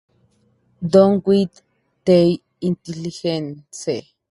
[0.93, 1.61] Down With
[2.05, 3.87] The Intelligence!